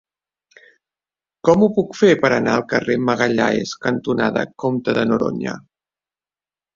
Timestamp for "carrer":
2.71-2.95